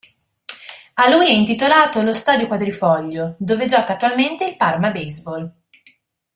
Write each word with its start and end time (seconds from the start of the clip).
A 0.95 1.09
lui 1.11 1.27
è 1.27 1.31
intitolato 1.31 2.01
lo 2.01 2.11
stadio 2.11 2.47
Quadrifoglio 2.47 3.35
dove 3.37 3.67
gioca 3.67 3.93
attualmente 3.93 4.45
il 4.47 4.57
Parma 4.57 4.89
Baseball. 4.89 5.53